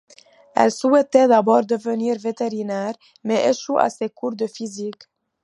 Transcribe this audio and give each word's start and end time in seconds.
Elle 0.55 0.71
souhaitait 0.71 1.27
d'abord 1.27 1.63
devenir 1.63 2.17
vétérinaire, 2.17 2.95
mais 3.23 3.47
échoue 3.47 3.77
à 3.77 3.91
ses 3.91 4.09
cours 4.09 4.35
de 4.35 4.47
physique. 4.47 5.03